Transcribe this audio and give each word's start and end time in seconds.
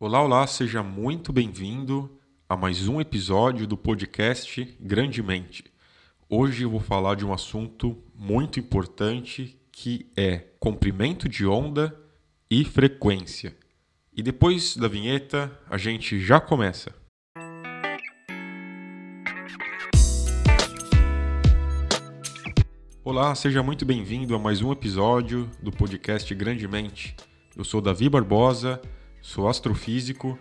Olá, 0.00 0.22
olá, 0.22 0.46
seja 0.46 0.80
muito 0.80 1.32
bem-vindo 1.32 2.08
a 2.48 2.56
mais 2.56 2.86
um 2.86 3.00
episódio 3.00 3.66
do 3.66 3.76
podcast 3.76 4.78
Grandemente. 4.80 5.64
Hoje 6.30 6.62
eu 6.62 6.70
vou 6.70 6.78
falar 6.78 7.16
de 7.16 7.26
um 7.26 7.32
assunto 7.32 8.00
muito 8.14 8.60
importante 8.60 9.60
que 9.72 10.08
é 10.16 10.44
comprimento 10.60 11.28
de 11.28 11.44
onda 11.44 12.00
e 12.48 12.64
frequência. 12.64 13.56
E 14.16 14.22
depois 14.22 14.76
da 14.76 14.86
vinheta, 14.86 15.50
a 15.68 15.76
gente 15.76 16.20
já 16.20 16.40
começa. 16.40 16.94
Olá, 23.02 23.34
seja 23.34 23.64
muito 23.64 23.84
bem-vindo 23.84 24.32
a 24.32 24.38
mais 24.38 24.62
um 24.62 24.70
episódio 24.70 25.50
do 25.60 25.72
podcast 25.72 26.32
Grandemente. 26.36 27.16
Eu 27.56 27.64
sou 27.64 27.80
Davi 27.80 28.08
Barbosa, 28.08 28.80
sou 29.20 29.48
astrofísico 29.48 30.38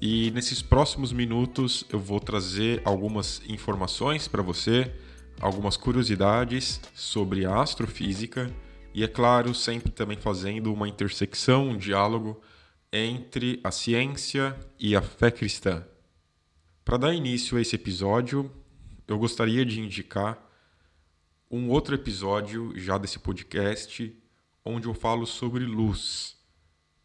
e 0.00 0.30
nesses 0.30 0.62
próximos 0.62 1.12
minutos 1.12 1.84
eu 1.90 1.98
vou 1.98 2.20
trazer 2.20 2.80
algumas 2.84 3.42
informações 3.48 4.28
para 4.28 4.42
você, 4.42 4.94
algumas 5.40 5.76
curiosidades 5.76 6.80
sobre 6.94 7.44
a 7.44 7.60
astrofísica 7.60 8.48
e, 8.94 9.02
é 9.02 9.08
claro, 9.08 9.54
sempre 9.54 9.90
também 9.90 10.16
fazendo 10.16 10.72
uma 10.72 10.88
intersecção, 10.88 11.70
um 11.70 11.76
diálogo 11.76 12.40
entre 12.92 13.60
a 13.62 13.70
ciência 13.70 14.56
e 14.78 14.94
a 14.94 15.02
fé 15.02 15.30
cristã. 15.30 15.84
Para 16.84 16.96
dar 16.96 17.14
início 17.14 17.58
a 17.58 17.60
esse 17.60 17.74
episódio, 17.74 18.50
eu 19.06 19.18
gostaria 19.18 19.64
de 19.64 19.80
indicar 19.80 20.38
um 21.50 21.68
outro 21.70 21.94
episódio 21.94 22.72
já 22.78 22.96
desse 22.98 23.18
podcast 23.18 24.16
onde 24.64 24.86
eu 24.86 24.94
falo 24.94 25.26
sobre 25.26 25.64
luz. 25.64 26.37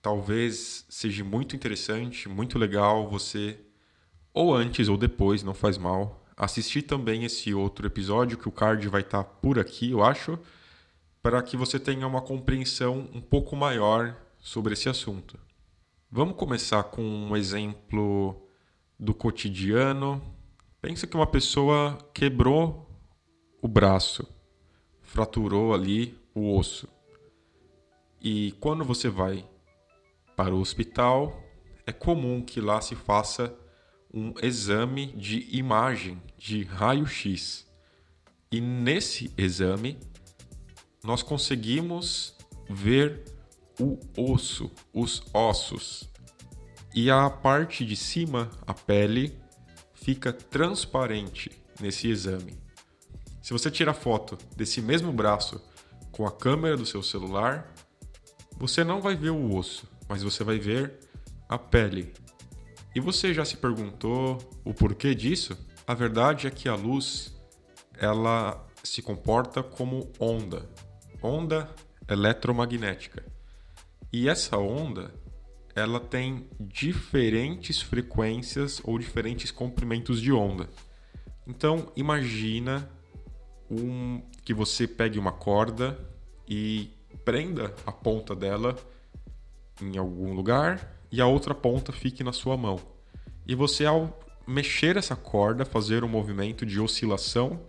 Talvez 0.03 0.85
seja 0.89 1.23
muito 1.23 1.55
interessante, 1.55 2.27
muito 2.27 2.59
legal 2.59 3.07
você, 3.07 3.57
ou 4.33 4.53
antes 4.53 4.89
ou 4.89 4.97
depois, 4.97 5.43
não 5.43 5.53
faz 5.53 5.77
mal, 5.77 6.25
assistir 6.35 6.81
também 6.81 7.23
esse 7.23 7.53
outro 7.53 7.87
episódio 7.87 8.37
que 8.37 8.49
o 8.49 8.51
card 8.51 8.85
vai 8.89 8.99
estar 8.99 9.23
por 9.23 9.57
aqui, 9.57 9.91
eu 9.91 10.03
acho, 10.03 10.37
para 11.21 11.41
que 11.41 11.55
você 11.55 11.79
tenha 11.79 12.05
uma 12.05 12.21
compreensão 12.21 13.09
um 13.13 13.21
pouco 13.21 13.55
maior 13.55 14.13
sobre 14.39 14.73
esse 14.73 14.89
assunto. 14.89 15.39
Vamos 16.11 16.35
começar 16.35 16.83
com 16.83 17.01
um 17.01 17.37
exemplo 17.37 18.45
do 18.99 19.13
cotidiano. 19.13 20.21
Pensa 20.81 21.07
que 21.07 21.15
uma 21.15 21.25
pessoa 21.25 21.97
quebrou 22.13 22.89
o 23.61 23.69
braço, 23.69 24.27
fraturou 25.01 25.73
ali 25.73 26.19
o 26.35 26.57
osso. 26.57 26.89
E 28.21 28.51
quando 28.59 28.83
você 28.83 29.07
vai 29.07 29.45
para 30.43 30.53
o 30.53 30.59
hospital, 30.59 31.41
é 31.87 31.93
comum 31.93 32.41
que 32.41 32.59
lá 32.59 32.81
se 32.81 32.97
faça 32.97 33.55
um 34.13 34.33
exame 34.41 35.07
de 35.13 35.47
imagem 35.57 36.21
de 36.37 36.63
raio-x. 36.65 37.65
E 38.51 38.59
nesse 38.59 39.33
exame, 39.37 39.97
nós 41.01 41.23
conseguimos 41.23 42.35
ver 42.69 43.23
o 43.79 43.97
osso, 44.17 44.69
os 44.93 45.23
ossos. 45.33 46.09
E 46.93 47.09
a 47.09 47.29
parte 47.29 47.85
de 47.85 47.95
cima, 47.95 48.51
a 48.67 48.73
pele, 48.73 49.39
fica 49.93 50.33
transparente 50.33 51.49
nesse 51.79 52.09
exame. 52.09 52.57
Se 53.41 53.53
você 53.53 53.71
tirar 53.71 53.93
foto 53.93 54.37
desse 54.57 54.81
mesmo 54.81 55.13
braço 55.13 55.61
com 56.11 56.27
a 56.27 56.31
câmera 56.33 56.75
do 56.75 56.85
seu 56.85 57.01
celular, 57.01 57.73
você 58.57 58.83
não 58.83 58.99
vai 58.99 59.15
ver 59.15 59.29
o 59.29 59.55
osso, 59.55 59.87
mas 60.07 60.23
você 60.23 60.43
vai 60.43 60.59
ver 60.59 60.99
a 61.47 61.57
pele. 61.57 62.13
E 62.95 62.99
você 62.99 63.33
já 63.33 63.43
se 63.43 63.57
perguntou 63.57 64.37
o 64.63 64.73
porquê 64.73 65.15
disso? 65.15 65.57
A 65.85 65.93
verdade 65.93 66.47
é 66.47 66.51
que 66.51 66.69
a 66.69 66.75
luz 66.75 67.33
ela 67.97 68.65
se 68.83 69.01
comporta 69.01 69.63
como 69.63 70.11
onda, 70.19 70.69
onda 71.21 71.69
eletromagnética. 72.07 73.23
E 74.11 74.29
essa 74.29 74.57
onda 74.57 75.13
ela 75.75 75.99
tem 75.99 76.47
diferentes 76.59 77.81
frequências 77.81 78.79
ou 78.83 78.99
diferentes 78.99 79.51
comprimentos 79.51 80.21
de 80.21 80.31
onda. 80.31 80.69
Então 81.47 81.91
imagina 81.95 82.89
um, 83.69 84.21
que 84.43 84.53
você 84.53 84.87
pegue 84.87 85.17
uma 85.17 85.31
corda 85.31 85.97
e 86.47 86.91
prenda 87.25 87.73
a 87.85 87.91
ponta 87.91 88.35
dela 88.35 88.75
em 89.81 89.97
algum 89.97 90.33
lugar 90.33 90.97
e 91.11 91.21
a 91.21 91.27
outra 91.27 91.53
ponta 91.53 91.91
fique 91.91 92.23
na 92.23 92.33
sua 92.33 92.57
mão. 92.57 92.79
E 93.45 93.55
você, 93.55 93.85
ao 93.85 94.19
mexer 94.47 94.97
essa 94.97 95.15
corda, 95.15 95.65
fazer 95.65 96.03
um 96.03 96.07
movimento 96.07 96.65
de 96.65 96.79
oscilação, 96.79 97.61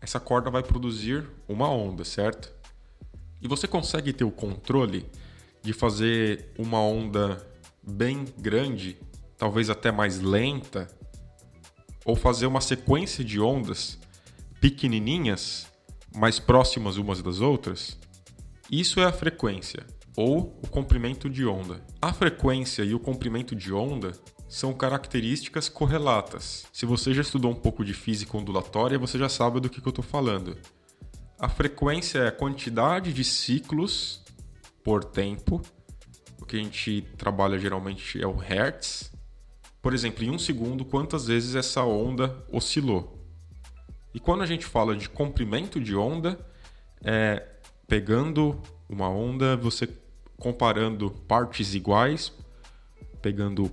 essa 0.00 0.20
corda 0.20 0.50
vai 0.50 0.62
produzir 0.62 1.26
uma 1.48 1.68
onda, 1.68 2.04
certo? 2.04 2.52
E 3.40 3.48
você 3.48 3.66
consegue 3.66 4.12
ter 4.12 4.24
o 4.24 4.30
controle 4.30 5.06
de 5.62 5.72
fazer 5.72 6.52
uma 6.58 6.80
onda 6.80 7.46
bem 7.82 8.24
grande, 8.38 8.98
talvez 9.36 9.70
até 9.70 9.90
mais 9.90 10.20
lenta, 10.20 10.88
ou 12.04 12.16
fazer 12.16 12.46
uma 12.46 12.60
sequência 12.60 13.24
de 13.24 13.40
ondas 13.40 13.98
pequenininhas, 14.60 15.66
mais 16.14 16.38
próximas 16.38 16.96
umas 16.96 17.22
das 17.22 17.40
outras, 17.40 17.98
isso 18.70 19.00
é 19.00 19.04
a 19.04 19.12
frequência 19.12 19.86
ou 20.20 20.58
o 20.62 20.68
comprimento 20.68 21.30
de 21.30 21.46
onda. 21.46 21.82
A 22.00 22.12
frequência 22.12 22.82
e 22.82 22.92
o 22.92 23.00
comprimento 23.00 23.56
de 23.56 23.72
onda 23.72 24.12
são 24.46 24.74
características 24.74 25.66
correlatas. 25.66 26.66
Se 26.74 26.84
você 26.84 27.14
já 27.14 27.22
estudou 27.22 27.50
um 27.50 27.54
pouco 27.54 27.82
de 27.82 27.94
física 27.94 28.36
ondulatória, 28.36 28.98
você 28.98 29.18
já 29.18 29.30
sabe 29.30 29.60
do 29.60 29.70
que, 29.70 29.80
que 29.80 29.88
eu 29.88 29.90
estou 29.90 30.04
falando. 30.04 30.58
A 31.38 31.48
frequência 31.48 32.18
é 32.18 32.28
a 32.28 32.32
quantidade 32.32 33.14
de 33.14 33.24
ciclos 33.24 34.22
por 34.84 35.04
tempo. 35.04 35.62
O 36.38 36.44
que 36.44 36.56
a 36.56 36.62
gente 36.62 37.02
trabalha 37.16 37.58
geralmente 37.58 38.20
é 38.20 38.26
o 38.26 38.36
hertz. 38.36 39.10
Por 39.80 39.94
exemplo, 39.94 40.22
em 40.22 40.30
um 40.30 40.38
segundo, 40.38 40.84
quantas 40.84 41.28
vezes 41.28 41.54
essa 41.54 41.82
onda 41.82 42.44
oscilou? 42.52 43.26
E 44.12 44.20
quando 44.20 44.42
a 44.42 44.46
gente 44.46 44.66
fala 44.66 44.94
de 44.94 45.08
comprimento 45.08 45.80
de 45.80 45.96
onda, 45.96 46.38
é 47.02 47.46
pegando 47.88 48.60
uma 48.86 49.08
onda, 49.08 49.56
você 49.56 49.86
comparando 50.40 51.10
partes 51.28 51.74
iguais, 51.74 52.32
pegando 53.20 53.70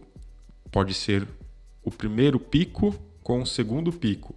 pode 0.69 0.93
ser 0.93 1.25
o 1.81 1.89
primeiro 1.89 2.37
pico 2.37 2.93
com 3.23 3.41
o 3.41 3.47
segundo 3.47 3.91
pico. 3.91 4.35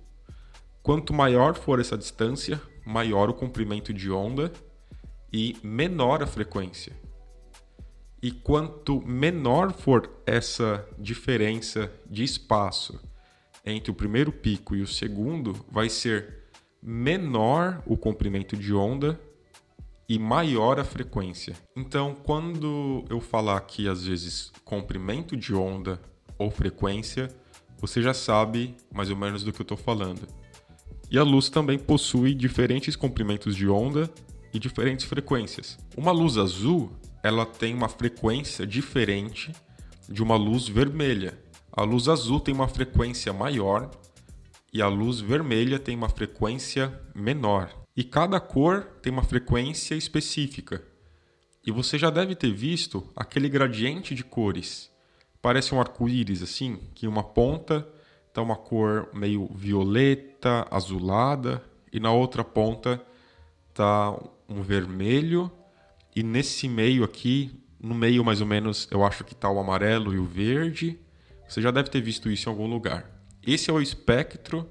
Quanto 0.80 1.12
maior 1.12 1.54
for 1.56 1.80
essa 1.80 1.98
distância, 1.98 2.62
maior 2.86 3.28
o 3.28 3.34
comprimento 3.34 3.92
de 3.92 4.10
onda 4.10 4.52
e 5.32 5.56
menor 5.62 6.22
a 6.22 6.26
frequência. 6.26 6.96
E 8.22 8.30
quanto 8.30 9.04
menor 9.04 9.72
for 9.72 10.08
essa 10.24 10.86
diferença 10.98 11.92
de 12.08 12.22
espaço 12.22 13.00
entre 13.66 13.90
o 13.90 13.94
primeiro 13.94 14.30
pico 14.30 14.76
e 14.76 14.82
o 14.82 14.86
segundo, 14.86 15.52
vai 15.68 15.88
ser 15.88 16.44
menor 16.80 17.82
o 17.86 17.96
comprimento 17.96 18.56
de 18.56 18.72
onda 18.72 19.20
e 20.10 20.18
maior 20.18 20.80
a 20.80 20.84
frequência. 20.84 21.54
Então, 21.76 22.16
quando 22.24 23.04
eu 23.08 23.20
falar 23.20 23.56
aqui 23.56 23.86
às 23.86 24.04
vezes 24.04 24.50
comprimento 24.64 25.36
de 25.36 25.54
onda 25.54 26.00
ou 26.36 26.50
frequência, 26.50 27.28
você 27.78 28.02
já 28.02 28.12
sabe 28.12 28.74
mais 28.92 29.08
ou 29.08 29.16
menos 29.16 29.44
do 29.44 29.52
que 29.52 29.60
eu 29.60 29.62
estou 29.62 29.76
falando. 29.76 30.26
E 31.08 31.16
a 31.16 31.22
luz 31.22 31.48
também 31.48 31.78
possui 31.78 32.34
diferentes 32.34 32.96
comprimentos 32.96 33.54
de 33.54 33.68
onda 33.68 34.10
e 34.52 34.58
diferentes 34.58 35.06
frequências. 35.06 35.78
Uma 35.96 36.10
luz 36.10 36.36
azul, 36.36 36.90
ela 37.22 37.46
tem 37.46 37.72
uma 37.72 37.88
frequência 37.88 38.66
diferente 38.66 39.52
de 40.08 40.24
uma 40.24 40.34
luz 40.34 40.66
vermelha. 40.66 41.38
A 41.70 41.84
luz 41.84 42.08
azul 42.08 42.40
tem 42.40 42.52
uma 42.52 42.66
frequência 42.66 43.32
maior 43.32 43.88
e 44.72 44.82
a 44.82 44.88
luz 44.88 45.20
vermelha 45.20 45.78
tem 45.78 45.94
uma 45.94 46.08
frequência 46.08 47.00
menor. 47.14 47.79
E 47.96 48.04
cada 48.04 48.38
cor 48.40 48.84
tem 49.02 49.12
uma 49.12 49.22
frequência 49.22 49.94
específica. 49.94 50.82
E 51.66 51.70
você 51.70 51.98
já 51.98 52.08
deve 52.08 52.34
ter 52.34 52.52
visto 52.52 53.06
aquele 53.14 53.48
gradiente 53.48 54.14
de 54.14 54.24
cores. 54.24 54.90
Parece 55.42 55.74
um 55.74 55.80
arco-íris 55.80 56.42
assim, 56.42 56.78
que 56.94 57.06
uma 57.06 57.22
ponta 57.22 57.86
está 58.28 58.40
uma 58.40 58.56
cor 58.56 59.08
meio 59.12 59.46
violeta, 59.54 60.66
azulada, 60.70 61.62
e 61.92 61.98
na 61.98 62.12
outra 62.12 62.44
ponta 62.44 63.02
está 63.68 64.16
um 64.48 64.62
vermelho, 64.62 65.50
e 66.14 66.22
nesse 66.22 66.68
meio 66.68 67.04
aqui, 67.04 67.50
no 67.80 67.94
meio 67.94 68.24
mais 68.24 68.40
ou 68.40 68.46
menos, 68.46 68.88
eu 68.90 69.04
acho 69.04 69.24
que 69.24 69.32
está 69.32 69.50
o 69.50 69.58
amarelo 69.58 70.14
e 70.14 70.18
o 70.18 70.24
verde, 70.24 70.98
você 71.48 71.60
já 71.60 71.70
deve 71.70 71.88
ter 71.88 72.00
visto 72.00 72.30
isso 72.30 72.48
em 72.48 72.52
algum 72.52 72.66
lugar. 72.66 73.10
Esse 73.44 73.70
é 73.70 73.72
o 73.72 73.80
espectro 73.80 74.68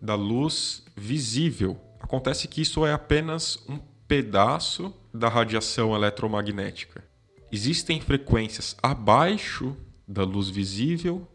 da 0.00 0.14
luz 0.14 0.84
visível. 0.96 1.78
Acontece 2.12 2.46
que 2.46 2.60
isso 2.60 2.84
é 2.84 2.92
apenas 2.92 3.64
um 3.66 3.78
pedaço 4.06 4.92
da 5.14 5.30
radiação 5.30 5.96
eletromagnética. 5.96 7.02
Existem 7.50 8.02
frequências 8.02 8.76
abaixo 8.82 9.74
da 10.06 10.22
luz 10.22 10.50
visível 10.50 11.26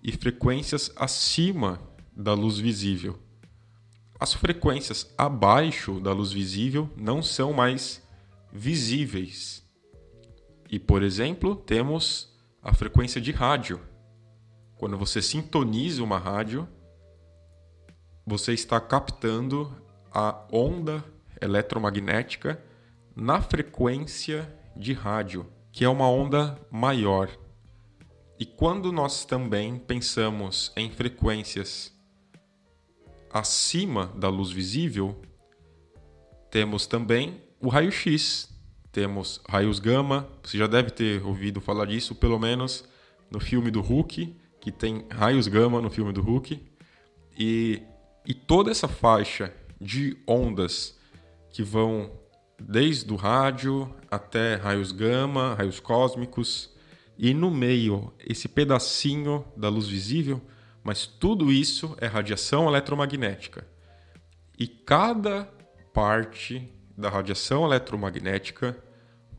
e 0.00 0.12
frequências 0.12 0.92
acima 0.94 1.80
da 2.16 2.34
luz 2.34 2.56
visível. 2.56 3.18
As 4.20 4.32
frequências 4.32 5.12
abaixo 5.18 5.98
da 5.98 6.12
luz 6.12 6.30
visível 6.30 6.88
não 6.96 7.20
são 7.20 7.52
mais 7.52 8.00
visíveis. 8.52 9.68
E, 10.70 10.78
por 10.78 11.02
exemplo, 11.02 11.56
temos 11.56 12.32
a 12.62 12.72
frequência 12.72 13.20
de 13.20 13.32
rádio. 13.32 13.80
Quando 14.76 14.96
você 14.96 15.20
sintoniza 15.20 16.00
uma 16.00 16.16
rádio, 16.16 16.68
você 18.24 18.52
está 18.52 18.80
captando 18.80 19.82
a 20.14 20.46
onda 20.50 21.04
eletromagnética 21.40 22.62
na 23.14 23.40
frequência 23.40 24.48
de 24.76 24.92
rádio, 24.92 25.46
que 25.70 25.84
é 25.84 25.88
uma 25.88 26.08
onda 26.08 26.58
maior. 26.70 27.28
E 28.38 28.46
quando 28.46 28.90
nós 28.92 29.24
também 29.24 29.78
pensamos 29.78 30.72
em 30.76 30.90
frequências 30.90 31.92
acima 33.30 34.06
da 34.16 34.28
luz 34.28 34.50
visível, 34.50 35.20
temos 36.50 36.86
também 36.86 37.40
o 37.60 37.68
raio-x, 37.68 38.52
temos 38.90 39.40
raios 39.48 39.78
gama. 39.78 40.28
Você 40.42 40.58
já 40.58 40.66
deve 40.66 40.90
ter 40.90 41.24
ouvido 41.24 41.60
falar 41.60 41.86
disso, 41.86 42.14
pelo 42.14 42.38
menos 42.38 42.84
no 43.30 43.40
filme 43.40 43.70
do 43.70 43.80
Hulk, 43.80 44.36
que 44.60 44.70
tem 44.70 45.06
raios 45.10 45.48
gama 45.48 45.80
no 45.80 45.88
filme 45.88 46.12
do 46.12 46.20
Hulk. 46.20 46.60
E, 47.38 47.82
e 48.26 48.34
toda 48.34 48.70
essa 48.70 48.86
faixa 48.86 49.54
de 49.82 50.16
ondas 50.26 50.96
que 51.50 51.62
vão 51.62 52.12
desde 52.58 53.12
o 53.12 53.16
rádio 53.16 53.92
até 54.10 54.54
raios 54.54 54.92
gama, 54.92 55.54
raios 55.54 55.80
cósmicos, 55.80 56.70
e 57.18 57.34
no 57.34 57.50
meio 57.50 58.12
esse 58.18 58.48
pedacinho 58.48 59.44
da 59.56 59.68
luz 59.68 59.88
visível, 59.88 60.40
mas 60.82 61.06
tudo 61.06 61.52
isso 61.52 61.96
é 62.00 62.06
radiação 62.06 62.68
eletromagnética. 62.68 63.66
E 64.58 64.66
cada 64.66 65.44
parte 65.92 66.68
da 66.96 67.08
radiação 67.08 67.64
eletromagnética 67.64 68.76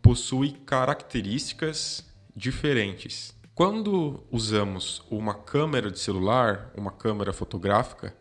possui 0.01 0.51
características 0.51 2.05
diferentes. 2.35 3.33
Quando 3.55 4.25
usamos 4.31 5.05
uma 5.09 5.33
câmera 5.33 5.89
de 5.89 5.99
celular, 5.99 6.71
uma 6.75 6.91
câmera 6.91 7.31
fotográfica, 7.31 8.15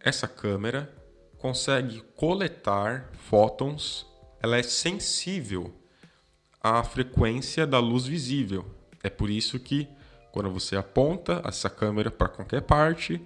essa 0.00 0.26
câmera 0.26 0.92
consegue 1.38 2.02
coletar 2.16 3.10
fótons, 3.12 4.06
ela 4.42 4.56
é 4.56 4.62
sensível 4.62 5.74
à 6.62 6.82
frequência 6.82 7.66
da 7.66 7.78
luz 7.78 8.06
visível. 8.06 8.64
É 9.02 9.10
por 9.10 9.30
isso 9.30 9.58
que 9.58 9.88
quando 10.32 10.50
você 10.50 10.76
aponta 10.76 11.40
essa 11.44 11.70
câmera 11.70 12.10
para 12.10 12.28
qualquer 12.28 12.62
parte, 12.62 13.22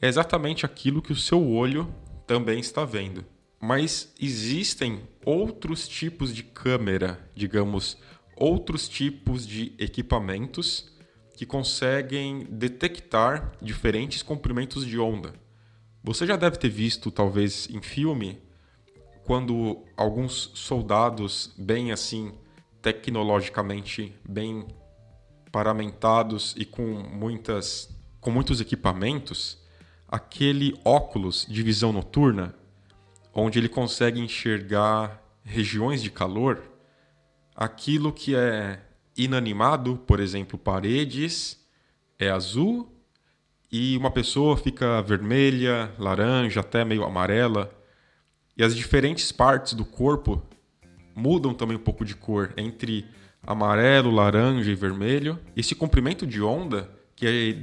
é 0.00 0.06
exatamente 0.06 0.64
aquilo 0.64 1.02
que 1.02 1.12
o 1.12 1.16
seu 1.16 1.50
olho 1.50 1.92
também 2.26 2.60
está 2.60 2.84
vendo. 2.84 3.24
Mas 3.60 4.12
existem 4.20 5.08
outros 5.24 5.88
tipos 5.88 6.34
de 6.34 6.42
câmera, 6.42 7.18
digamos, 7.34 7.96
outros 8.36 8.88
tipos 8.88 9.46
de 9.46 9.72
equipamentos 9.78 10.92
que 11.36 11.46
conseguem 11.46 12.46
detectar 12.50 13.52
diferentes 13.60 14.22
comprimentos 14.22 14.86
de 14.86 14.98
onda. 14.98 15.34
Você 16.06 16.26
já 16.26 16.36
deve 16.36 16.58
ter 16.58 16.68
visto, 16.68 17.10
talvez 17.10 17.66
em 17.70 17.80
filme, 17.80 18.38
quando 19.24 19.82
alguns 19.96 20.50
soldados, 20.52 21.54
bem 21.56 21.92
assim, 21.92 22.34
tecnologicamente 22.82 24.14
bem 24.22 24.66
paramentados 25.50 26.54
e 26.58 26.66
com 26.66 26.82
muitas 26.82 27.88
com 28.20 28.30
muitos 28.30 28.60
equipamentos, 28.60 29.58
aquele 30.06 30.78
óculos 30.84 31.46
de 31.48 31.62
visão 31.62 31.90
noturna, 31.90 32.54
onde 33.32 33.58
ele 33.58 33.68
consegue 33.68 34.20
enxergar 34.20 35.22
regiões 35.42 36.02
de 36.02 36.10
calor, 36.10 36.62
aquilo 37.56 38.12
que 38.12 38.36
é 38.36 38.82
inanimado, 39.16 39.96
por 40.06 40.20
exemplo, 40.20 40.58
paredes, 40.58 41.66
é 42.18 42.28
azul 42.28 42.93
e 43.76 43.96
uma 43.96 44.08
pessoa 44.12 44.56
fica 44.56 45.02
vermelha, 45.02 45.92
laranja, 45.98 46.60
até 46.60 46.84
meio 46.84 47.02
amarela. 47.02 47.76
E 48.56 48.62
as 48.62 48.72
diferentes 48.72 49.32
partes 49.32 49.74
do 49.74 49.84
corpo 49.84 50.40
mudam 51.12 51.52
também 51.52 51.76
um 51.76 51.80
pouco 51.80 52.04
de 52.04 52.14
cor 52.14 52.54
entre 52.56 53.04
amarelo, 53.44 54.12
laranja 54.12 54.70
e 54.70 54.76
vermelho. 54.76 55.40
Esse 55.56 55.74
comprimento 55.74 56.24
de 56.24 56.40
onda, 56.40 56.88
que 57.16 57.26
é 57.26 57.58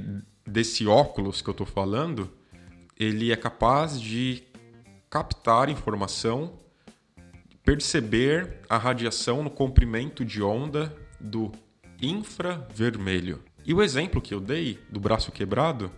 desse 0.46 0.86
óculos 0.86 1.40
que 1.40 1.48
eu 1.48 1.52
estou 1.52 1.66
falando, 1.66 2.30
ele 2.94 3.32
é 3.32 3.36
capaz 3.36 3.98
de 3.98 4.42
captar 5.08 5.70
informação, 5.70 6.60
perceber 7.64 8.58
a 8.68 8.76
radiação 8.76 9.42
no 9.42 9.48
comprimento 9.48 10.26
de 10.26 10.42
onda 10.42 10.94
do 11.18 11.50
infravermelho. 12.02 13.42
E 13.64 13.72
o 13.72 13.82
exemplo 13.82 14.20
que 14.20 14.34
eu 14.34 14.40
dei 14.40 14.78
do 14.90 14.98
braço 14.98 15.30
quebrado 15.30 15.90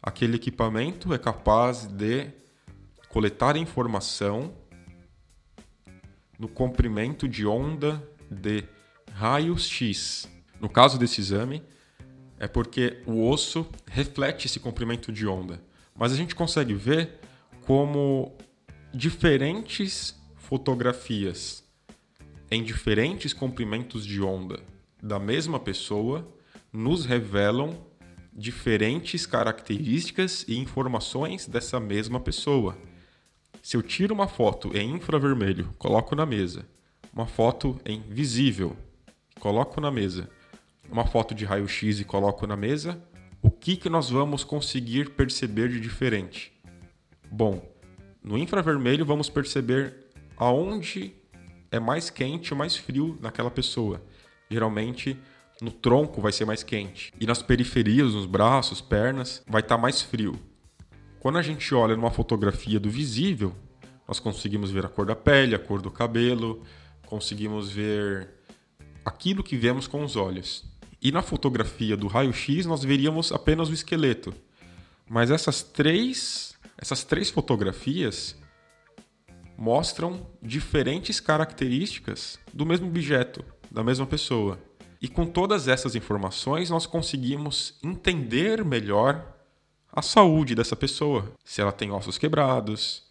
aquele 0.00 0.36
equipamento 0.36 1.12
é 1.12 1.18
capaz 1.18 1.86
de 1.86 2.30
coletar 3.08 3.56
informação 3.56 4.54
no 6.38 6.46
comprimento 6.46 7.26
de 7.26 7.44
onda 7.44 8.02
de 8.30 8.62
raios 9.12 9.66
X. 9.66 10.28
No 10.60 10.68
caso 10.68 10.96
desse 10.96 11.20
exame, 11.20 11.62
é 12.38 12.46
porque 12.46 13.02
o 13.04 13.28
osso 13.28 13.66
reflete 13.86 14.46
esse 14.46 14.60
comprimento 14.60 15.10
de 15.10 15.26
onda. 15.26 15.60
Mas 15.96 16.12
a 16.12 16.16
gente 16.16 16.36
consegue 16.36 16.74
ver 16.74 17.18
como 17.66 18.36
diferentes 18.94 20.16
fotografias 20.36 21.64
em 22.48 22.62
diferentes 22.62 23.32
comprimentos 23.32 24.06
de 24.06 24.22
onda 24.22 24.60
da 25.02 25.18
mesma 25.18 25.58
pessoa 25.58 26.37
nos 26.72 27.04
revelam 27.04 27.86
diferentes 28.32 29.26
características 29.26 30.44
e 30.46 30.58
informações 30.58 31.46
dessa 31.46 31.80
mesma 31.80 32.20
pessoa. 32.20 32.76
Se 33.62 33.76
eu 33.76 33.82
tiro 33.82 34.14
uma 34.14 34.28
foto 34.28 34.76
em 34.76 34.94
infravermelho, 34.94 35.74
coloco 35.78 36.14
na 36.14 36.24
mesa, 36.24 36.66
uma 37.12 37.26
foto 37.26 37.80
em 37.84 38.00
visível, 38.08 38.76
coloco 39.40 39.80
na 39.80 39.90
mesa, 39.90 40.30
uma 40.90 41.04
foto 41.04 41.34
de 41.34 41.44
raio-x 41.44 42.00
e 42.00 42.04
coloco 42.04 42.46
na 42.46 42.56
mesa, 42.56 43.02
o 43.42 43.50
que, 43.50 43.76
que 43.76 43.88
nós 43.88 44.10
vamos 44.10 44.44
conseguir 44.44 45.10
perceber 45.10 45.68
de 45.68 45.80
diferente? 45.80 46.52
Bom, 47.30 47.62
no 48.22 48.38
infravermelho 48.38 49.04
vamos 49.04 49.28
perceber 49.28 49.94
aonde 50.36 51.14
é 51.70 51.78
mais 51.78 52.10
quente 52.10 52.52
ou 52.52 52.58
mais 52.58 52.76
frio 52.76 53.18
naquela 53.20 53.50
pessoa. 53.50 54.02
Geralmente 54.50 55.18
no 55.60 55.70
tronco 55.70 56.20
vai 56.20 56.32
ser 56.32 56.44
mais 56.44 56.62
quente. 56.62 57.12
E 57.20 57.26
nas 57.26 57.42
periferias, 57.42 58.14
nos 58.14 58.26
braços, 58.26 58.80
pernas, 58.80 59.42
vai 59.46 59.60
estar 59.60 59.76
tá 59.76 59.80
mais 59.80 60.00
frio. 60.02 60.38
Quando 61.20 61.38
a 61.38 61.42
gente 61.42 61.74
olha 61.74 61.96
numa 61.96 62.10
fotografia 62.10 62.78
do 62.78 62.88
visível, 62.88 63.54
nós 64.06 64.20
conseguimos 64.20 64.70
ver 64.70 64.86
a 64.86 64.88
cor 64.88 65.04
da 65.04 65.16
pele, 65.16 65.54
a 65.54 65.58
cor 65.58 65.82
do 65.82 65.90
cabelo, 65.90 66.62
conseguimos 67.06 67.70
ver 67.70 68.28
aquilo 69.04 69.42
que 69.42 69.56
vemos 69.56 69.86
com 69.86 70.04
os 70.04 70.16
olhos. 70.16 70.64
E 71.02 71.10
na 71.10 71.22
fotografia 71.22 71.96
do 71.96 72.06
raio-x 72.06 72.66
nós 72.66 72.82
veríamos 72.84 73.32
apenas 73.32 73.68
o 73.68 73.74
esqueleto. 73.74 74.32
Mas 75.08 75.30
essas 75.30 75.62
três, 75.62 76.56
essas 76.76 77.04
três 77.04 77.30
fotografias 77.30 78.36
mostram 79.56 80.26
diferentes 80.40 81.18
características 81.18 82.38
do 82.52 82.64
mesmo 82.64 82.86
objeto, 82.86 83.44
da 83.70 83.82
mesma 83.82 84.06
pessoa. 84.06 84.67
E 85.00 85.08
com 85.08 85.26
todas 85.26 85.68
essas 85.68 85.94
informações, 85.94 86.70
nós 86.70 86.86
conseguimos 86.86 87.74
entender 87.82 88.64
melhor 88.64 89.24
a 89.92 90.02
saúde 90.02 90.54
dessa 90.54 90.74
pessoa. 90.74 91.32
Se 91.44 91.60
ela 91.60 91.72
tem 91.72 91.90
ossos 91.90 92.18
quebrados, 92.18 93.04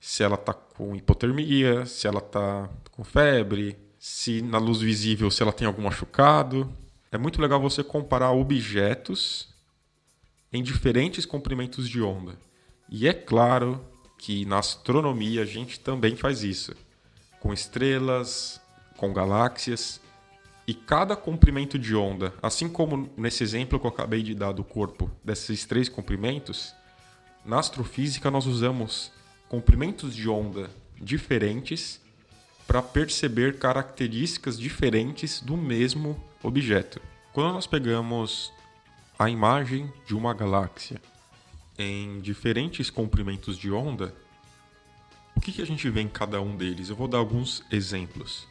se 0.00 0.22
ela 0.22 0.34
está 0.34 0.52
com 0.52 0.96
hipotermia, 0.96 1.86
se 1.86 2.06
ela 2.06 2.18
está 2.18 2.68
com 2.90 3.04
febre, 3.04 3.78
se 3.98 4.40
na 4.40 4.58
luz 4.58 4.80
visível 4.80 5.30
se 5.30 5.42
ela 5.42 5.52
tem 5.52 5.66
algum 5.66 5.82
machucado. 5.82 6.72
É 7.12 7.18
muito 7.18 7.40
legal 7.40 7.60
você 7.60 7.84
comparar 7.84 8.32
objetos 8.32 9.48
em 10.52 10.62
diferentes 10.62 11.26
comprimentos 11.26 11.88
de 11.88 12.00
onda. 12.00 12.38
E 12.88 13.06
é 13.06 13.12
claro 13.12 13.84
que 14.18 14.44
na 14.44 14.58
astronomia 14.58 15.42
a 15.42 15.46
gente 15.46 15.78
também 15.78 16.16
faz 16.16 16.42
isso, 16.42 16.74
com 17.38 17.52
estrelas, 17.52 18.60
com 18.96 19.12
galáxias. 19.12 20.00
E 20.70 20.74
cada 20.74 21.16
comprimento 21.16 21.76
de 21.76 21.96
onda, 21.96 22.32
assim 22.40 22.68
como 22.68 23.10
nesse 23.16 23.42
exemplo 23.42 23.80
que 23.80 23.84
eu 23.84 23.90
acabei 23.90 24.22
de 24.22 24.36
dar 24.36 24.52
do 24.52 24.62
corpo, 24.62 25.10
desses 25.24 25.64
três 25.64 25.88
comprimentos, 25.88 26.72
na 27.44 27.58
astrofísica 27.58 28.30
nós 28.30 28.46
usamos 28.46 29.10
comprimentos 29.48 30.14
de 30.14 30.28
onda 30.28 30.70
diferentes 30.96 32.00
para 32.68 32.80
perceber 32.80 33.58
características 33.58 34.56
diferentes 34.56 35.40
do 35.40 35.56
mesmo 35.56 36.22
objeto. 36.40 37.02
Quando 37.32 37.52
nós 37.52 37.66
pegamos 37.66 38.52
a 39.18 39.28
imagem 39.28 39.92
de 40.06 40.14
uma 40.14 40.32
galáxia 40.32 41.02
em 41.76 42.20
diferentes 42.20 42.90
comprimentos 42.90 43.58
de 43.58 43.72
onda, 43.72 44.14
o 45.34 45.40
que, 45.40 45.50
que 45.50 45.62
a 45.62 45.66
gente 45.66 45.90
vê 45.90 46.02
em 46.02 46.08
cada 46.08 46.40
um 46.40 46.56
deles? 46.56 46.90
Eu 46.90 46.94
vou 46.94 47.08
dar 47.08 47.18
alguns 47.18 47.64
exemplos. 47.72 48.48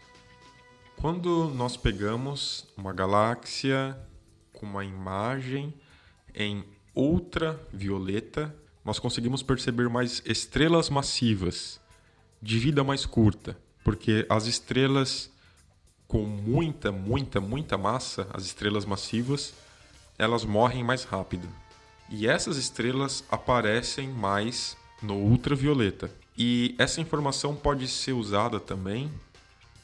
Quando 1.02 1.46
nós 1.56 1.78
pegamos 1.78 2.68
uma 2.76 2.92
galáxia 2.92 3.98
com 4.52 4.66
uma 4.66 4.84
imagem 4.84 5.74
em 6.36 6.62
ultravioleta, 6.94 8.54
nós 8.84 9.00
conseguimos 9.00 9.42
perceber 9.42 9.88
mais 9.88 10.22
estrelas 10.26 10.90
massivas 10.90 11.80
de 12.42 12.60
vida 12.60 12.84
mais 12.84 13.06
curta, 13.06 13.58
porque 13.82 14.26
as 14.28 14.46
estrelas 14.46 15.32
com 16.06 16.24
muita, 16.24 16.92
muita, 16.92 17.40
muita 17.40 17.78
massa, 17.78 18.28
as 18.34 18.44
estrelas 18.44 18.84
massivas, 18.84 19.54
elas 20.18 20.44
morrem 20.44 20.84
mais 20.84 21.06
rápido. 21.06 21.48
E 22.10 22.28
essas 22.28 22.58
estrelas 22.58 23.24
aparecem 23.32 24.10
mais 24.10 24.76
no 25.02 25.16
ultravioleta. 25.16 26.12
E 26.38 26.76
essa 26.78 27.00
informação 27.00 27.56
pode 27.56 27.88
ser 27.88 28.12
usada 28.12 28.60
também 28.60 29.10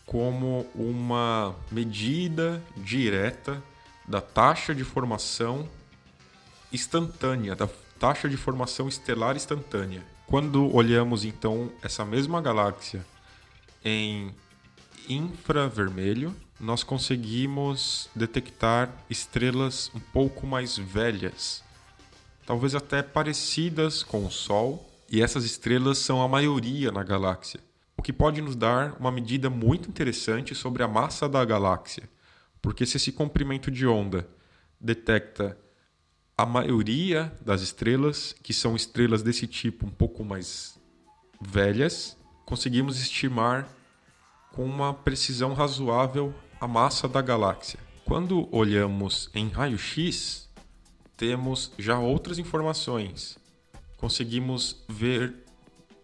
como 0.06 0.66
uma 0.76 1.56
medida 1.72 2.62
direta 2.78 3.62
da 4.08 4.22
taxa 4.22 4.74
de 4.74 4.84
formação 4.84 5.68
instantânea, 6.72 7.56
da 7.56 7.68
taxa 8.00 8.30
de 8.30 8.38
formação 8.38 8.88
estelar 8.88 9.36
instantânea. 9.36 10.04
Quando 10.28 10.74
olhamos 10.76 11.24
então 11.24 11.72
essa 11.82 12.04
mesma 12.04 12.42
galáxia 12.42 13.06
em 13.84 14.34
infravermelho, 15.08 16.36
nós 16.60 16.84
conseguimos 16.84 18.10
detectar 18.16 18.90
estrelas 19.10 19.92
um 19.94 20.00
pouco 20.00 20.48
mais 20.48 20.78
velhas, 20.78 21.64
talvez 22.46 22.76
até 22.76 23.04
parecidas 23.04 24.04
com 24.04 24.26
o 24.26 24.32
Sol, 24.32 24.90
e 25.10 25.22
essas 25.22 25.44
estrelas 25.46 26.00
são 26.00 26.22
a 26.22 26.28
maioria 26.28 26.92
na 26.92 27.04
galáxia, 27.04 27.60
que 28.06 28.14
pode 28.14 28.40
nos 28.40 28.56
dar 28.56 28.96
uma 29.00 29.12
medida 29.12 29.50
muito 29.50 29.90
interessante 29.90 30.54
sobre 30.54 30.84
a 30.84 30.88
massa 30.88 31.28
da 31.28 31.44
galáxia, 31.44 32.08
porque 32.62 32.86
se 32.86 32.98
esse 32.98 33.12
comprimento 33.12 33.72
de 33.72 33.88
onda 33.88 34.30
detecta 34.80 35.58
a 36.38 36.46
maioria 36.46 37.34
das 37.44 37.62
estrelas, 37.62 38.36
que 38.44 38.54
são 38.54 38.76
estrelas 38.76 39.24
desse 39.24 39.48
tipo 39.48 39.88
um 39.88 39.90
pouco 39.90 40.24
mais 40.24 40.80
velhas, 41.42 42.16
conseguimos 42.46 43.02
estimar 43.02 43.68
com 44.52 44.64
uma 44.64 44.94
precisão 44.94 45.56
razoável 45.56 46.32
a 46.62 46.68
massa 46.68 47.08
da 47.08 47.24
galáxia. 47.24 47.80
Quando 48.06 48.48
olhamos 48.56 49.32
em 49.34 49.50
raio-x, 49.50 50.48
temos 51.18 51.72
já 51.80 51.98
outras 51.98 52.38
informações. 52.38 53.36
Conseguimos 53.98 54.86
ver 54.88 55.34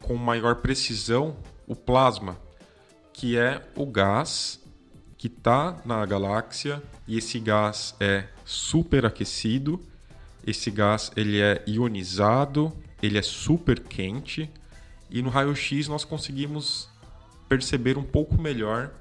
com 0.01 0.15
maior 0.15 0.55
precisão 0.55 1.37
o 1.71 1.75
plasma, 1.75 2.37
que 3.13 3.37
é 3.37 3.65
o 3.75 3.85
gás 3.85 4.59
que 5.17 5.27
está 5.27 5.77
na 5.85 6.05
galáxia 6.05 6.81
e 7.07 7.17
esse 7.17 7.39
gás 7.39 7.95
é 7.99 8.27
superaquecido 8.43 9.79
esse 10.45 10.71
gás 10.71 11.11
ele 11.15 11.39
é 11.39 11.63
ionizado, 11.67 12.73
ele 13.01 13.17
é 13.17 13.21
super 13.21 13.79
quente 13.79 14.49
e 15.09 15.21
no 15.21 15.29
raio-x 15.29 15.87
nós 15.87 16.03
conseguimos 16.03 16.89
perceber 17.47 17.97
um 17.97 18.03
pouco 18.03 18.41
melhor 18.41 18.91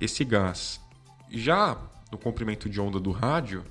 esse 0.00 0.24
gás. 0.24 0.80
Já 1.30 1.78
no 2.10 2.18
comprimento 2.18 2.68
de 2.68 2.80
onda 2.80 2.98
do 2.98 3.12
rádio, 3.12 3.64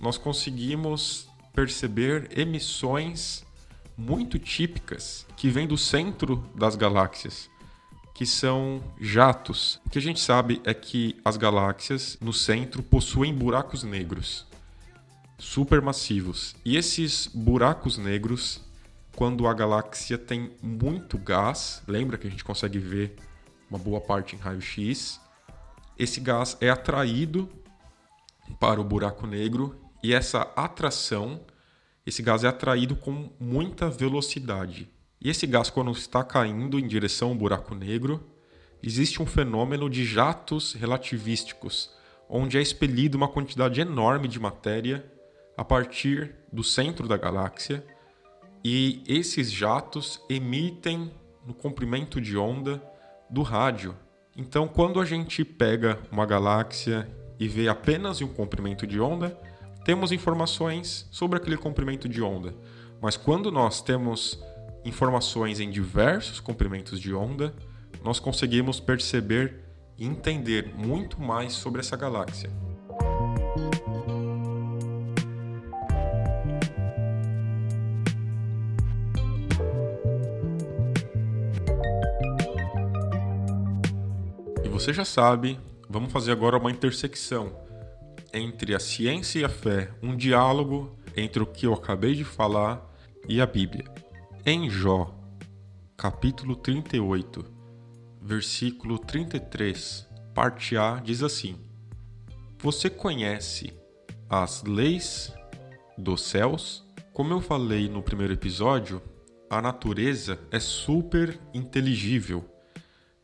nós 0.00 0.16
conseguimos 0.16 1.28
perceber 1.54 2.30
emissões 2.38 3.44
muito 3.96 4.38
típicas 4.38 5.26
que 5.36 5.48
vêm 5.48 5.66
do 5.66 5.76
centro 5.76 6.48
das 6.54 6.76
galáxias, 6.76 7.50
que 8.16 8.24
são 8.24 8.82
jatos. 8.98 9.78
O 9.84 9.90
que 9.90 9.98
a 9.98 10.02
gente 10.02 10.20
sabe 10.20 10.58
é 10.64 10.72
que 10.72 11.20
as 11.22 11.36
galáxias 11.36 12.16
no 12.18 12.32
centro 12.32 12.82
possuem 12.82 13.34
buracos 13.34 13.82
negros 13.82 14.46
supermassivos. 15.38 16.56
E 16.64 16.78
esses 16.78 17.26
buracos 17.26 17.98
negros, 17.98 18.62
quando 19.14 19.46
a 19.46 19.52
galáxia 19.52 20.16
tem 20.16 20.50
muito 20.62 21.18
gás, 21.18 21.82
lembra 21.86 22.16
que 22.16 22.26
a 22.26 22.30
gente 22.30 22.42
consegue 22.42 22.78
ver 22.78 23.16
uma 23.68 23.78
boa 23.78 24.00
parte 24.00 24.34
em 24.34 24.38
raio-x, 24.38 25.20
esse 25.98 26.18
gás 26.18 26.56
é 26.58 26.70
atraído 26.70 27.46
para 28.58 28.80
o 28.80 28.84
buraco 28.84 29.26
negro 29.26 29.78
e 30.02 30.14
essa 30.14 30.40
atração, 30.56 31.42
esse 32.06 32.22
gás 32.22 32.44
é 32.44 32.48
atraído 32.48 32.96
com 32.96 33.28
muita 33.38 33.90
velocidade. 33.90 34.95
E 35.20 35.30
esse 35.30 35.46
gás, 35.46 35.70
quando 35.70 35.90
está 35.90 36.22
caindo 36.22 36.78
em 36.78 36.86
direção 36.86 37.30
ao 37.30 37.34
buraco 37.34 37.74
negro, 37.74 38.24
existe 38.82 39.22
um 39.22 39.26
fenômeno 39.26 39.88
de 39.88 40.04
jatos 40.04 40.74
relativísticos, 40.74 41.90
onde 42.28 42.58
é 42.58 42.62
expelido 42.62 43.16
uma 43.16 43.28
quantidade 43.28 43.80
enorme 43.80 44.28
de 44.28 44.38
matéria 44.38 45.04
a 45.56 45.64
partir 45.64 46.34
do 46.52 46.62
centro 46.62 47.08
da 47.08 47.16
galáxia 47.16 47.84
e 48.68 49.02
esses 49.06 49.50
jatos 49.50 50.20
emitem 50.28 51.10
no 51.46 51.54
comprimento 51.54 52.20
de 52.20 52.36
onda 52.36 52.82
do 53.30 53.42
rádio. 53.42 53.96
Então, 54.36 54.66
quando 54.66 55.00
a 55.00 55.04
gente 55.04 55.44
pega 55.44 56.00
uma 56.10 56.26
galáxia 56.26 57.08
e 57.38 57.48
vê 57.48 57.68
apenas 57.68 58.20
um 58.20 58.28
comprimento 58.28 58.86
de 58.86 59.00
onda, 59.00 59.38
temos 59.84 60.10
informações 60.10 61.08
sobre 61.12 61.38
aquele 61.38 61.56
comprimento 61.56 62.08
de 62.08 62.20
onda. 62.20 62.54
Mas 63.00 63.16
quando 63.16 63.52
nós 63.52 63.80
temos 63.80 64.42
informações 64.86 65.60
em 65.60 65.70
diversos 65.70 66.40
comprimentos 66.40 67.00
de 67.00 67.14
onda, 67.14 67.54
nós 68.02 68.20
conseguimos 68.20 68.78
perceber 68.80 69.64
e 69.98 70.06
entender 70.06 70.72
muito 70.76 71.20
mais 71.20 71.52
sobre 71.54 71.80
essa 71.80 71.96
galáxia. 71.96 72.50
você 84.86 84.92
já 84.92 85.04
sabe, 85.04 85.58
vamos 85.88 86.12
fazer 86.12 86.30
agora 86.30 86.58
uma 86.58 86.70
intersecção 86.70 87.52
entre 88.32 88.72
a 88.72 88.78
ciência 88.78 89.40
e 89.40 89.44
a 89.44 89.48
fé, 89.48 89.90
um 90.00 90.14
diálogo 90.14 90.96
entre 91.16 91.42
o 91.42 91.46
que 91.46 91.66
eu 91.66 91.74
acabei 91.74 92.14
de 92.14 92.22
falar 92.22 92.88
e 93.28 93.40
a 93.40 93.46
Bíblia. 93.46 94.05
Em 94.48 94.70
Jó, 94.70 95.12
capítulo 95.96 96.54
38, 96.54 97.44
versículo 98.22 98.96
33, 98.96 100.06
parte 100.32 100.76
A, 100.76 101.00
diz 101.04 101.24
assim: 101.24 101.56
Você 102.60 102.88
conhece 102.88 103.72
as 104.30 104.62
leis 104.62 105.34
dos 105.98 106.22
céus? 106.22 106.86
Como 107.12 107.32
eu 107.32 107.40
falei 107.40 107.88
no 107.88 108.04
primeiro 108.04 108.34
episódio, 108.34 109.02
a 109.50 109.60
natureza 109.60 110.38
é 110.52 110.60
super 110.60 111.40
inteligível. 111.52 112.44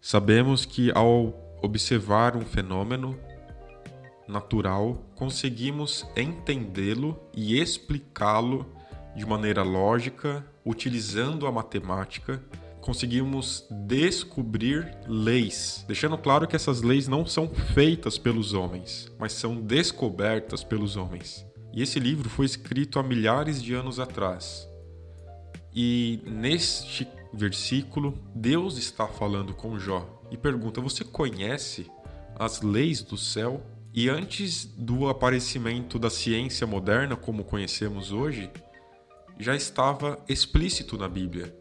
Sabemos 0.00 0.64
que 0.64 0.90
ao 0.90 1.56
observar 1.62 2.36
um 2.36 2.44
fenômeno 2.44 3.16
natural, 4.26 4.94
conseguimos 5.14 6.04
entendê-lo 6.16 7.16
e 7.32 7.60
explicá-lo 7.60 8.81
de 9.14 9.26
maneira 9.26 9.62
lógica, 9.62 10.44
utilizando 10.64 11.46
a 11.46 11.52
matemática, 11.52 12.42
conseguimos 12.80 13.66
descobrir 13.70 14.96
leis, 15.06 15.84
deixando 15.86 16.18
claro 16.18 16.46
que 16.48 16.56
essas 16.56 16.82
leis 16.82 17.06
não 17.06 17.24
são 17.24 17.48
feitas 17.48 18.18
pelos 18.18 18.52
homens, 18.54 19.10
mas 19.18 19.32
são 19.32 19.60
descobertas 19.60 20.64
pelos 20.64 20.96
homens. 20.96 21.46
E 21.72 21.82
esse 21.82 21.98
livro 21.98 22.28
foi 22.28 22.44
escrito 22.44 22.98
há 22.98 23.02
milhares 23.02 23.62
de 23.62 23.72
anos 23.72 23.98
atrás. 23.98 24.68
E 25.74 26.20
neste 26.26 27.08
versículo, 27.32 28.18
Deus 28.34 28.76
está 28.76 29.06
falando 29.06 29.54
com 29.54 29.78
Jó 29.78 30.22
e 30.30 30.36
pergunta: 30.36 30.80
Você 30.80 31.02
conhece 31.02 31.90
as 32.38 32.60
leis 32.60 33.00
do 33.00 33.16
céu? 33.16 33.62
E 33.94 34.08
antes 34.08 34.64
do 34.64 35.08
aparecimento 35.08 35.98
da 35.98 36.08
ciência 36.08 36.66
moderna 36.66 37.14
como 37.14 37.44
conhecemos 37.44 38.10
hoje, 38.10 38.50
já 39.42 39.54
estava 39.54 40.18
explícito 40.28 40.96
na 40.96 41.08
Bíblia 41.08 41.54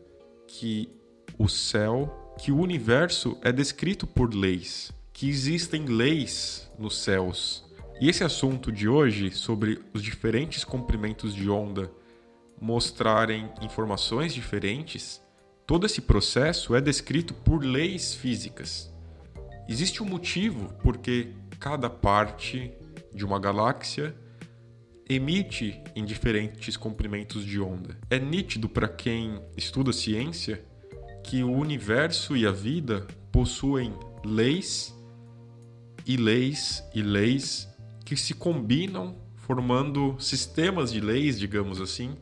que 0.47 0.89
o 1.37 1.47
céu, 1.49 2.33
que 2.39 2.51
o 2.51 2.59
universo 2.59 3.37
é 3.41 3.51
descrito 3.51 4.05
por 4.05 4.33
leis, 4.33 4.91
que 5.11 5.29
existem 5.29 5.85
leis 5.85 6.69
nos 6.77 6.97
céus. 6.97 7.65
E 7.99 8.09
esse 8.09 8.23
assunto 8.23 8.71
de 8.71 8.87
hoje 8.87 9.31
sobre 9.31 9.81
os 9.93 10.01
diferentes 10.01 10.63
comprimentos 10.63 11.33
de 11.33 11.49
onda 11.49 11.91
mostrarem 12.59 13.49
informações 13.61 14.33
diferentes 14.33 15.21
Todo 15.71 15.85
esse 15.85 16.01
processo 16.01 16.75
é 16.75 16.81
descrito 16.81 17.33
por 17.33 17.63
leis 17.63 18.13
físicas. 18.13 18.93
Existe 19.69 20.03
um 20.03 20.05
motivo 20.05 20.67
porque 20.83 21.29
cada 21.61 21.89
parte 21.89 22.73
de 23.13 23.23
uma 23.23 23.39
galáxia 23.39 24.13
emite 25.09 25.81
em 25.95 26.05
diferentes 26.05 26.77
comprimentos 26.77 27.45
de 27.45 27.59
onda. 27.59 27.97
É 28.09 28.19
nítido 28.19 28.69
para 28.69 28.87
quem 28.87 29.41
estuda 29.57 29.91
ciência 29.91 30.63
que 31.23 31.43
o 31.43 31.51
universo 31.51 32.35
e 32.35 32.45
a 32.45 32.51
vida 32.51 33.07
possuem 33.31 33.93
leis 34.25 34.95
e 36.05 36.17
leis 36.17 36.83
e 36.93 37.01
leis 37.01 37.69
que 38.05 38.15
se 38.15 38.33
combinam 38.33 39.15
formando 39.35 40.15
sistemas 40.19 40.91
de 40.91 40.99
leis, 40.99 41.39
digamos 41.39 41.81
assim, 41.81 42.15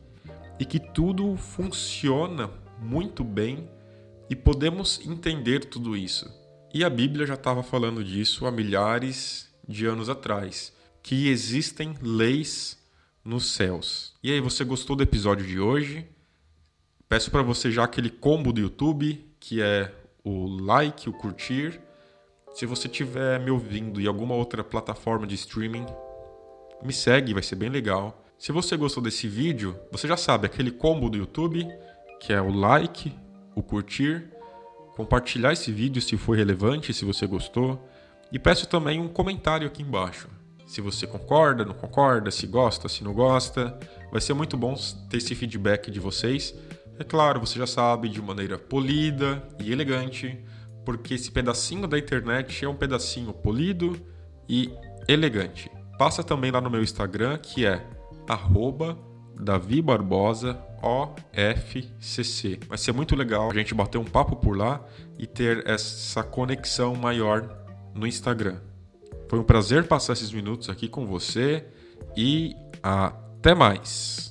e 0.58 0.64
que 0.64 0.78
tudo 0.78 1.36
funciona 1.36 2.50
muito 2.80 3.22
bem 3.22 3.68
e 4.28 4.36
podemos 4.36 5.00
entender 5.06 5.64
tudo 5.64 5.96
isso. 5.96 6.28
E 6.72 6.84
a 6.84 6.90
Bíblia 6.90 7.26
já 7.26 7.34
estava 7.34 7.62
falando 7.62 8.04
disso 8.04 8.46
há 8.46 8.50
milhares 8.50 9.48
de 9.66 9.86
anos 9.86 10.08
atrás, 10.08 10.72
que 11.02 11.28
existem 11.28 11.94
leis 12.00 12.78
nos 13.24 13.52
céus. 13.52 14.14
E 14.22 14.30
aí, 14.30 14.40
você 14.40 14.64
gostou 14.64 14.96
do 14.96 15.02
episódio 15.02 15.46
de 15.46 15.58
hoje? 15.58 16.06
Peço 17.08 17.30
para 17.30 17.42
você 17.42 17.70
já 17.70 17.84
aquele 17.84 18.10
combo 18.10 18.52
do 18.52 18.60
YouTube, 18.60 19.24
que 19.38 19.60
é 19.60 19.92
o 20.22 20.46
like, 20.46 21.08
o 21.08 21.12
curtir. 21.12 21.80
Se 22.54 22.66
você 22.66 22.86
estiver 22.86 23.40
me 23.40 23.50
ouvindo 23.50 24.00
em 24.00 24.06
alguma 24.06 24.34
outra 24.34 24.62
plataforma 24.62 25.26
de 25.26 25.34
streaming, 25.34 25.86
me 26.82 26.92
segue, 26.92 27.34
vai 27.34 27.42
ser 27.42 27.56
bem 27.56 27.68
legal. 27.68 28.24
Se 28.38 28.52
você 28.52 28.76
gostou 28.76 29.02
desse 29.02 29.28
vídeo, 29.28 29.78
você 29.90 30.08
já 30.08 30.16
sabe 30.16 30.46
aquele 30.46 30.70
combo 30.70 31.10
do 31.10 31.18
YouTube, 31.18 31.66
que 32.20 32.32
é 32.32 32.40
o 32.40 32.50
like, 32.50 33.12
o 33.54 33.62
curtir, 33.62 34.30
compartilhar 34.96 35.52
esse 35.52 35.70
vídeo 35.70 36.00
se 36.00 36.16
foi 36.16 36.36
relevante, 36.38 36.94
se 36.94 37.04
você 37.04 37.26
gostou, 37.26 37.86
e 38.32 38.38
peço 38.38 38.66
também 38.66 39.00
um 39.00 39.08
comentário 39.08 39.66
aqui 39.66 39.82
embaixo 39.82 40.28
se 40.70 40.80
você 40.80 41.04
concorda, 41.04 41.64
não 41.64 41.74
concorda, 41.74 42.30
se 42.30 42.46
gosta, 42.46 42.88
se 42.88 43.02
não 43.02 43.12
gosta. 43.12 43.76
Vai 44.12 44.20
ser 44.20 44.34
muito 44.34 44.56
bom 44.56 44.72
ter 45.08 45.16
esse 45.16 45.34
feedback 45.34 45.90
de 45.90 45.98
vocês. 45.98 46.54
É 46.96 47.02
claro, 47.02 47.40
você 47.40 47.58
já 47.58 47.66
sabe, 47.66 48.08
de 48.08 48.22
maneira 48.22 48.56
polida 48.56 49.42
e 49.58 49.72
elegante, 49.72 50.38
porque 50.84 51.14
esse 51.14 51.28
pedacinho 51.32 51.88
da 51.88 51.98
internet 51.98 52.64
é 52.64 52.68
um 52.68 52.76
pedacinho 52.76 53.32
polido 53.32 54.00
e 54.48 54.72
elegante. 55.08 55.68
Passa 55.98 56.22
também 56.22 56.52
lá 56.52 56.60
no 56.60 56.70
meu 56.70 56.84
Instagram, 56.84 57.36
que 57.38 57.66
é 57.66 57.84
Davi 59.40 59.82
Barbosa 59.82 60.56
OFCC. 60.84 62.60
Vai 62.68 62.78
ser 62.78 62.92
muito 62.92 63.16
legal 63.16 63.50
a 63.50 63.54
gente 63.54 63.74
bater 63.74 63.98
um 63.98 64.04
papo 64.04 64.36
por 64.36 64.56
lá 64.56 64.80
e 65.18 65.26
ter 65.26 65.66
essa 65.66 66.22
conexão 66.22 66.94
maior 66.94 67.58
no 67.92 68.06
Instagram. 68.06 68.69
Foi 69.30 69.38
um 69.38 69.44
prazer 69.44 69.86
passar 69.86 70.14
esses 70.14 70.32
minutos 70.32 70.68
aqui 70.68 70.88
com 70.88 71.06
você 71.06 71.64
e 72.16 72.56
até 72.82 73.54
mais. 73.54 74.29